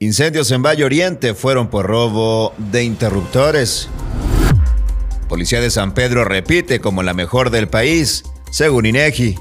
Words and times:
Incendios 0.00 0.52
en 0.52 0.62
Valle 0.62 0.84
Oriente 0.84 1.34
fueron 1.34 1.70
por 1.70 1.84
robo 1.86 2.54
de 2.56 2.84
interruptores. 2.84 3.88
Policía 5.28 5.60
de 5.60 5.70
San 5.70 5.92
Pedro 5.92 6.24
repite 6.24 6.78
como 6.78 7.02
la 7.02 7.14
mejor 7.14 7.50
del 7.50 7.66
país, 7.66 8.22
según 8.52 8.86
INEGI. 8.86 9.36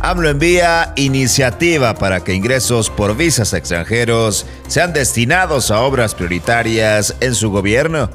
AMLO 0.00 0.28
envía 0.28 0.92
iniciativa 0.96 1.94
para 1.94 2.22
que 2.22 2.34
ingresos 2.34 2.90
por 2.90 3.16
visas 3.16 3.54
extranjeros 3.54 4.44
sean 4.68 4.92
destinados 4.92 5.70
a 5.70 5.80
obras 5.80 6.14
prioritarias 6.14 7.16
en 7.20 7.34
su 7.34 7.50
gobierno. 7.50 8.10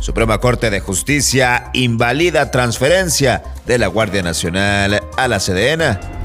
Suprema 0.00 0.36
Corte 0.36 0.68
de 0.68 0.80
Justicia 0.80 1.70
invalida 1.72 2.50
transferencia 2.50 3.42
de 3.64 3.78
la 3.78 3.86
Guardia 3.86 4.22
Nacional 4.22 5.00
a 5.16 5.28
la 5.28 5.40
Sedena 5.40 6.19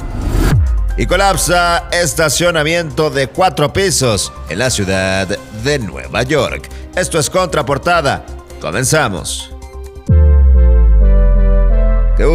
y 0.98 1.05
colapsa 1.05 1.89
estacionamiento 1.91 3.09
de 3.09 3.27
cuatro 3.27 3.71
pisos 3.73 4.32
en 4.50 4.59
la 4.59 4.70
ciudad 4.70 5.27
de 5.63 5.80
Nueva 5.80 6.23
York. 6.23 6.70
Esto 6.95 7.20
es 7.20 7.30
Contraportada. 7.30 8.26
Comenzamos. 8.62 9.55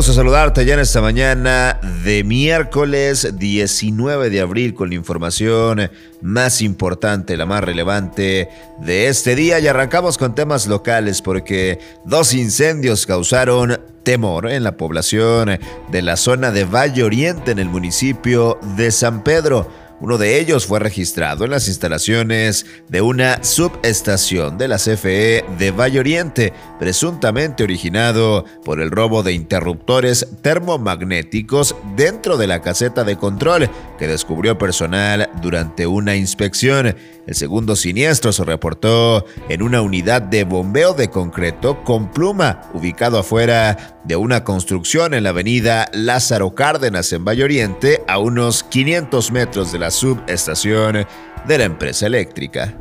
Gusto 0.00 0.14
saludarte 0.14 0.64
ya 0.64 0.72
en 0.72 0.80
esta 0.80 1.02
mañana 1.02 1.78
de 2.04 2.24
miércoles 2.24 3.34
19 3.36 4.30
de 4.30 4.40
abril 4.40 4.72
con 4.72 4.88
la 4.88 4.94
información 4.94 5.90
más 6.22 6.62
importante, 6.62 7.36
la 7.36 7.44
más 7.44 7.62
relevante 7.62 8.48
de 8.78 9.08
este 9.08 9.34
día 9.34 9.60
y 9.60 9.66
arrancamos 9.66 10.16
con 10.16 10.34
temas 10.34 10.66
locales 10.66 11.20
porque 11.20 11.80
dos 12.06 12.32
incendios 12.32 13.04
causaron 13.04 13.78
temor 14.02 14.50
en 14.50 14.62
la 14.62 14.78
población 14.78 15.58
de 15.90 16.00
la 16.00 16.16
zona 16.16 16.50
de 16.50 16.64
Valle 16.64 17.04
Oriente 17.04 17.50
en 17.50 17.58
el 17.58 17.68
municipio 17.68 18.58
de 18.78 18.92
San 18.92 19.22
Pedro. 19.22 19.68
Uno 20.00 20.16
de 20.16 20.40
ellos 20.40 20.66
fue 20.66 20.78
registrado 20.78 21.44
en 21.44 21.50
las 21.50 21.68
instalaciones 21.68 22.64
de 22.88 23.02
una 23.02 23.44
subestación 23.44 24.56
de 24.56 24.66
la 24.66 24.78
CFE 24.78 25.44
de 25.58 25.70
Valle 25.72 26.00
Oriente, 26.00 26.54
presuntamente 26.78 27.64
originado 27.64 28.46
por 28.64 28.80
el 28.80 28.90
robo 28.90 29.22
de 29.22 29.34
interruptores 29.34 30.26
termomagnéticos 30.40 31.76
dentro 31.96 32.38
de 32.38 32.46
la 32.46 32.62
caseta 32.62 33.04
de 33.04 33.16
control 33.16 33.68
que 33.98 34.06
descubrió 34.06 34.56
personal 34.56 35.28
durante 35.42 35.86
una 35.86 36.16
inspección. 36.16 36.96
El 37.26 37.34
segundo 37.34 37.76
siniestro 37.76 38.32
se 38.32 38.44
reportó 38.44 39.26
en 39.50 39.62
una 39.62 39.82
unidad 39.82 40.22
de 40.22 40.44
bombeo 40.44 40.94
de 40.94 41.10
concreto 41.10 41.84
con 41.84 42.10
pluma, 42.10 42.62
ubicado 42.72 43.18
afuera 43.18 44.00
de 44.04 44.16
una 44.16 44.44
construcción 44.44 45.12
en 45.12 45.24
la 45.24 45.30
avenida 45.30 45.88
Lázaro 45.92 46.54
Cárdenas 46.54 47.12
en 47.12 47.24
Valle 47.24 47.44
Oriente, 47.44 48.02
a 48.08 48.18
unos 48.18 48.64
500 48.64 49.30
metros 49.30 49.70
de 49.70 49.78
la 49.78 49.89
subestación 49.90 51.06
de 51.46 51.58
la 51.58 51.64
empresa 51.64 52.06
eléctrica. 52.06 52.74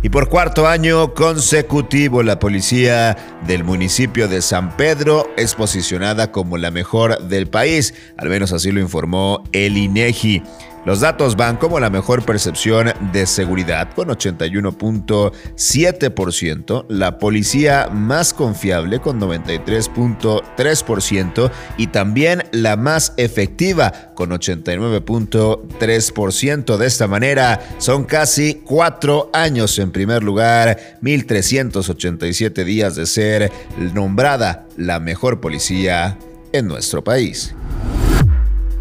Y 0.00 0.10
por 0.10 0.28
cuarto 0.28 0.68
año 0.68 1.12
consecutivo, 1.12 2.22
la 2.22 2.38
policía 2.38 3.16
del 3.48 3.64
municipio 3.64 4.28
de 4.28 4.42
San 4.42 4.76
Pedro 4.76 5.28
es 5.36 5.56
posicionada 5.56 6.30
como 6.30 6.56
la 6.56 6.70
mejor 6.70 7.26
del 7.26 7.48
país, 7.48 7.94
al 8.16 8.28
menos 8.28 8.52
así 8.52 8.70
lo 8.70 8.80
informó 8.80 9.42
el 9.50 9.76
INEGI. 9.76 10.44
Los 10.84 11.00
datos 11.00 11.34
van 11.36 11.56
como 11.56 11.80
la 11.80 11.90
mejor 11.90 12.24
percepción 12.24 12.92
de 13.12 13.26
seguridad 13.26 13.92
con 13.94 14.08
81.7%, 14.08 16.86
la 16.88 17.18
policía 17.18 17.88
más 17.92 18.32
confiable 18.32 19.00
con 19.00 19.20
93.3% 19.20 21.50
y 21.76 21.88
también 21.88 22.44
la 22.52 22.76
más 22.76 23.12
efectiva 23.16 24.12
con 24.14 24.30
89.3%. 24.30 26.76
De 26.76 26.86
esta 26.86 27.06
manera 27.06 27.60
son 27.78 28.04
casi 28.04 28.62
cuatro 28.64 29.30
años 29.32 29.78
en 29.78 29.90
primer 29.90 30.22
lugar, 30.22 30.98
1.387 31.02 32.64
días 32.64 32.94
de 32.96 33.06
ser 33.06 33.50
nombrada 33.94 34.66
la 34.76 35.00
mejor 35.00 35.40
policía 35.40 36.18
en 36.52 36.66
nuestro 36.66 37.02
país. 37.04 37.54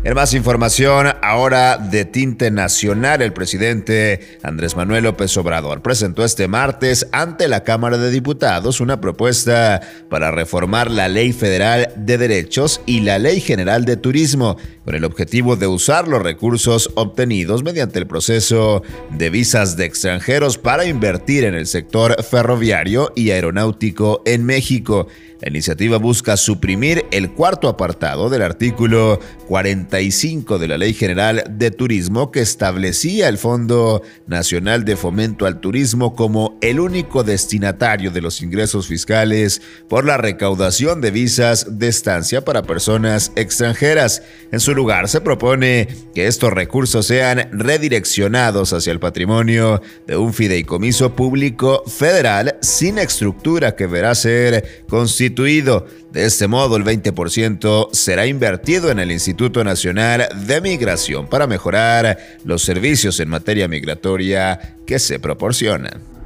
En 0.04 0.14
más 0.14 0.34
información, 0.34 1.08
ahora 1.28 1.78
de 1.78 2.06
tinte 2.06 2.52
nacional, 2.52 3.22
el 3.22 3.34
presidente 3.34 4.40
Andrés 4.44 4.78
Manuel 4.78 5.04
López 5.04 5.36
Obrador 5.36 5.82
presentó 5.82 6.24
este 6.24 6.48
martes 6.48 7.08
ante 7.12 7.50
la 7.50 7.66
Cámara 7.66 7.98
de 7.98 8.10
Diputados 8.10 8.80
una 8.80 9.02
propuesta 9.02 9.82
para 10.10 10.32
reformar 10.32 10.90
la 10.90 11.10
Ley 11.10 11.34
Federal 11.34 11.92
de 11.98 12.18
Derechos 12.18 12.80
y 12.86 13.02
la 13.02 13.20
Ley 13.20 13.42
General 13.42 13.84
de 13.84 13.98
Turismo, 13.98 14.56
con 14.86 14.96
el 14.96 15.04
objetivo 15.04 15.58
de 15.58 15.68
usar 15.68 16.08
los 16.08 16.22
recursos 16.22 16.92
obtenidos 16.96 17.62
mediante 17.62 18.00
el 18.00 18.08
proceso 18.08 18.84
de 19.12 19.30
visas 19.30 19.76
de 19.76 19.84
extranjeros 19.84 20.58
para 20.58 20.86
invertir 20.86 21.44
en 21.44 21.56
el 21.56 21.68
sector 21.68 22.24
ferroviario 22.24 23.12
y 23.18 23.32
aeronáutico 23.32 24.22
en 24.26 24.46
México. 24.46 25.08
La 25.42 25.50
iniciativa 25.50 25.98
busca 25.98 26.36
suprimir 26.36 27.06
el 27.12 27.32
cuarto 27.32 27.68
apartado 27.68 28.30
del 28.30 28.42
artículo 28.42 29.20
45 29.48 30.58
de 30.58 30.68
la 30.68 30.80
Ley 30.80 30.94
General 30.94 31.17
de 31.18 31.72
Turismo 31.72 32.32
que 32.32 32.42
establecía 32.42 33.28
el 33.28 33.40
Fondo 33.40 34.04
Nacional 34.28 34.86
de 34.86 34.96
Fomento 34.96 35.48
al 35.48 35.60
Turismo 35.60 36.16
como 36.16 36.60
el 36.62 36.80
único 36.80 37.24
destinatario 37.24 38.12
de 38.12 38.22
los 38.22 38.44
ingresos 38.44 38.88
fiscales 38.88 39.64
por 39.90 40.06
la 40.06 40.18
recaudación 40.18 41.02
de 41.02 41.10
visas 41.10 41.80
de 41.80 41.88
estancia 41.88 42.46
para 42.46 42.62
personas 42.62 43.32
extranjeras. 43.36 44.22
En 44.52 44.60
su 44.60 44.76
lugar, 44.76 45.10
se 45.10 45.20
propone 45.20 45.88
que 46.14 46.28
estos 46.28 46.54
recursos 46.54 47.08
sean 47.08 47.50
redireccionados 47.52 48.72
hacia 48.74 48.94
el 48.94 49.00
patrimonio 49.00 49.82
de 50.06 50.18
un 50.18 50.36
fideicomiso 50.36 51.16
público 51.16 51.84
federal 51.88 52.58
sin 52.62 53.00
estructura 53.00 53.76
que 53.76 53.88
verá 53.88 54.14
ser 54.14 54.86
constituido 54.88 55.88
de 56.18 56.26
este 56.26 56.48
modo, 56.48 56.78
el 56.78 56.84
20% 56.84 57.90
será 57.92 58.26
invertido 58.26 58.90
en 58.90 58.98
el 58.98 59.12
Instituto 59.12 59.64
Nacional 59.64 60.28
de 60.48 60.62
Migración 60.62 61.07
para 61.30 61.48
mejorar 61.48 62.18
los 62.44 62.62
servicios 62.64 63.20
en 63.20 63.30
materia 63.30 63.68
migratoria 63.68 64.76
que 64.86 65.00
se 65.00 65.20
proporcionan. 65.20 66.18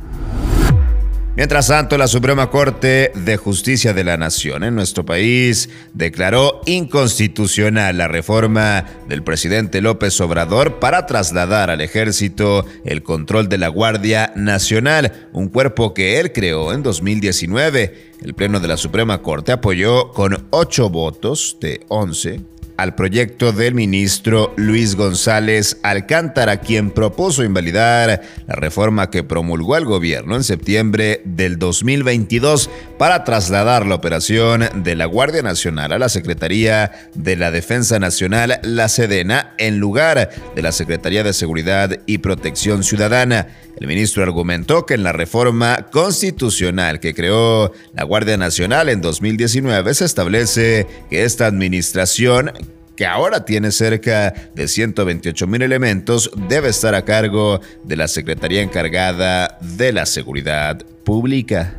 Mientras 1.37 1.67
tanto, 1.67 1.97
la 1.97 2.07
Suprema 2.07 2.49
Corte 2.49 3.13
de 3.15 3.37
Justicia 3.37 3.93
de 3.93 4.03
la 4.03 4.17
Nación 4.17 4.65
en 4.65 4.75
nuestro 4.75 5.05
país 5.05 5.69
declaró 5.93 6.59
inconstitucional 6.65 7.97
la 7.97 8.09
reforma 8.09 8.83
del 9.07 9.23
presidente 9.23 9.79
López 9.79 10.19
Obrador 10.19 10.79
para 10.79 11.05
trasladar 11.05 11.69
al 11.69 11.79
ejército 11.79 12.65
el 12.83 13.01
control 13.01 13.47
de 13.47 13.57
la 13.57 13.69
Guardia 13.69 14.33
Nacional, 14.35 15.29
un 15.31 15.47
cuerpo 15.47 15.93
que 15.93 16.19
él 16.19 16.33
creó 16.33 16.73
en 16.73 16.83
2019. 16.83 18.10
El 18.21 18.35
Pleno 18.35 18.59
de 18.59 18.67
la 18.67 18.77
Suprema 18.77 19.23
Corte 19.23 19.51
apoyó 19.51 20.11
con 20.11 20.45
ocho 20.51 20.89
votos 20.89 21.57
de 21.59 21.81
11 21.87 22.41
al 22.77 22.95
proyecto 22.95 23.51
del 23.51 23.75
ministro 23.75 24.53
Luis 24.57 24.95
González 24.95 25.77
Alcántara, 25.83 26.57
quien 26.57 26.89
propuso 26.89 27.43
invalidar 27.43 28.21
la 28.47 28.55
reforma 28.55 29.11
que 29.11 29.23
promulgó 29.23 29.77
el 29.77 29.85
gobierno 29.85 30.35
en 30.35 30.43
septiembre 30.43 31.21
del 31.23 31.59
2022 31.59 32.71
para 32.97 33.23
trasladar 33.23 33.85
la 33.85 33.95
operación 33.95 34.67
de 34.83 34.95
la 34.95 35.05
Guardia 35.05 35.43
Nacional 35.43 35.91
a 35.91 35.99
la 35.99 36.09
Secretaría 36.09 36.91
de 37.13 37.35
la 37.35 37.51
Defensa 37.51 37.99
Nacional, 37.99 38.59
la 38.63 38.87
Sedena, 38.87 39.53
en 39.59 39.77
lugar 39.77 40.29
de 40.55 40.61
la 40.61 40.71
Secretaría 40.71 41.23
de 41.23 41.33
Seguridad 41.33 41.99
y 42.07 42.19
Protección 42.19 42.83
Ciudadana. 42.83 43.47
El 43.79 43.87
ministro 43.87 44.21
argumentó 44.21 44.85
que 44.85 44.93
en 44.93 45.03
la 45.03 45.11
reforma 45.11 45.87
constitucional 45.91 46.99
que 46.99 47.15
creó 47.15 47.71
la 47.93 48.03
Guardia 48.11 48.35
Nacional 48.35 48.89
en 48.89 48.99
2019 48.99 49.93
se 49.93 50.03
establece 50.03 50.85
que 51.09 51.23
esta 51.23 51.45
administración 51.45 52.51
que 52.97 53.05
ahora 53.05 53.45
tiene 53.45 53.71
cerca 53.71 54.33
de 54.53 54.67
128 54.67 55.47
mil 55.47 55.61
elementos, 55.61 56.29
debe 56.49 56.67
estar 56.67 56.93
a 56.93 57.05
cargo 57.05 57.61
de 57.85 57.95
la 57.95 58.09
Secretaría 58.09 58.61
encargada 58.63 59.57
de 59.61 59.93
la 59.93 60.05
Seguridad 60.05 60.85
Pública. 61.05 61.73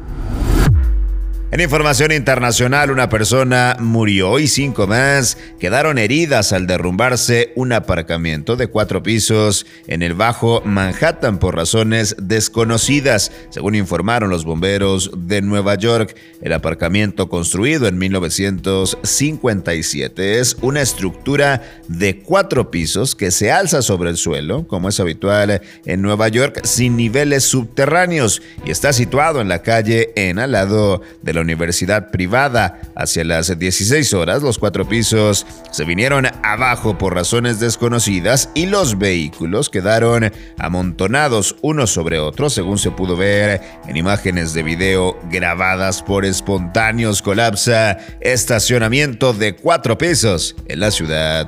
En 1.53 1.61
información 1.61 2.11
internacional, 2.13 2.91
una 2.91 3.11
persona 3.11 3.77
murió 3.79 4.39
y 4.39 4.49
cinco 4.49 4.87
más 4.87 5.37
quedaron 5.61 5.99
heridas 5.99 6.55
al 6.55 6.67
derrumbarse 6.67 7.53
un 7.57 7.75
aparcamiento 7.75 8.57
de 8.57 8.69
cuatro 8.69 9.03
pisos 9.03 9.67
en 9.87 10.03
el 10.03 10.15
Bajo 10.15 10.63
Manhattan 10.65 11.39
por 11.39 11.55
razones 11.55 12.17
desconocidas, 12.19 13.33
según 13.51 13.75
informaron 13.75 14.31
los 14.31 14.47
bomberos 14.47 15.11
de 15.15 15.43
Nueva 15.43 15.75
York. 15.75 16.17
El 16.41 16.55
aparcamiento 16.55 17.29
construido 17.29 17.87
en 17.87 17.99
1957 17.99 20.41
es 20.41 20.57
una 20.63 20.81
estructura 20.81 21.61
de 21.87 22.21
cuatro 22.21 22.71
pisos 22.71 23.15
que 23.15 23.31
se 23.31 23.53
alza 23.53 23.83
sobre 23.83 24.09
el 24.09 24.17
suelo, 24.17 24.67
como 24.67 24.89
es 24.89 24.99
habitual 25.01 25.61
en 25.85 26.01
Nueva 26.01 26.29
York, 26.29 26.63
sin 26.65 26.97
niveles 26.97 27.45
subterráneos 27.45 28.41
y 28.65 28.71
está 28.71 28.95
situado 28.95 29.43
en 29.43 29.51
la 29.51 29.61
calle 29.61 30.13
en 30.17 30.39
al 30.39 30.53
lado 30.53 31.03
de 31.21 31.35
la 31.35 31.42
universidad 31.43 32.11
privada. 32.11 32.81
Hacia 32.97 33.25
las 33.25 33.59
16 33.59 34.15
horas, 34.15 34.43
los 34.43 34.59
cuatro 34.59 34.89
pisos 34.89 35.47
se 35.71 35.85
vinieron 35.85 36.27
abajo 36.43 36.97
por 36.97 37.15
razones 37.15 37.61
desconocidas 37.61 38.49
y 38.55 38.67
los 38.67 38.99
vehículos 38.99 39.69
quedaron 39.69 40.33
amontonados 40.59 41.57
unos 41.63 41.91
sobre 41.91 42.19
otros, 42.19 42.55
según 42.55 42.79
se 42.79 42.91
pudo 42.91 43.17
ver 43.17 43.61
en 43.87 43.97
imágenes 43.97 44.55
de 44.55 44.63
video 44.63 45.19
grabadas 45.31 46.03
por 46.03 46.25
espontáneos. 46.25 47.23
Colapsa 47.23 47.99
estacionamiento 48.21 49.33
de 49.33 49.55
cuatro 49.55 49.99
pisos 49.99 50.57
en 50.67 50.81
la 50.81 50.91
ciudad 50.91 51.47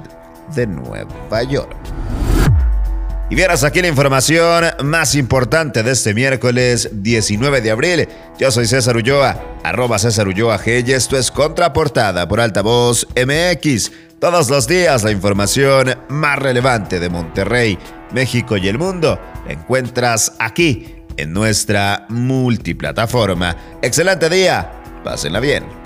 de 0.55 0.67
Nueva 0.67 1.43
York. 1.45 1.84
Y 3.35 3.37
vieras 3.37 3.65
aquí 3.65 3.83
la 3.83 3.89
información 3.89 4.65
más 4.85 5.17
importante 5.17 5.83
de 5.83 5.91
este 5.91 6.15
miércoles 6.15 6.89
19 6.93 7.63
de 7.63 7.71
abril. 7.73 8.09
Yo 8.39 8.53
soy 8.53 8.65
César 8.69 8.97
Ulloa, 8.97 9.59
arroba 9.65 9.99
César 9.99 10.29
Ulloa 10.29 10.57
G 10.57 10.87
y 10.87 10.93
esto 10.93 11.19
es 11.19 11.33
Contraportada 11.33 12.29
por 12.29 12.41
Altavoz 12.41 13.05
MX. 13.17 13.91
Todos 14.21 14.51
los 14.51 14.69
días 14.69 15.03
la 15.03 15.11
información 15.11 15.97
más 16.11 16.39
relevante 16.39 17.01
de 17.01 17.09
Monterrey, 17.09 17.77
México 18.13 18.57
y 18.57 18.69
el 18.69 18.79
mundo 18.79 19.19
la 19.45 19.53
encuentras 19.53 20.35
aquí 20.39 20.95
en 21.17 21.33
nuestra 21.33 22.07
multiplataforma. 22.11 23.57
Excelente 23.83 24.31
día, 24.31 24.71
pásenla 25.03 25.41
bien. 25.41 25.84